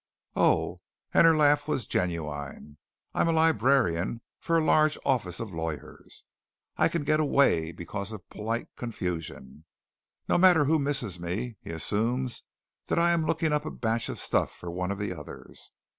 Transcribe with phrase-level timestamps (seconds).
[0.35, 0.79] "Oh,"
[1.13, 2.79] and her laugh was genuine.
[3.13, 6.23] "I'm librarian for a large office of lawyers.
[6.75, 9.65] I can get away because of polite confusion.
[10.27, 12.41] No matter who misses me, he assumes
[12.87, 15.69] that I am looking up a batch of stuff for one of the others.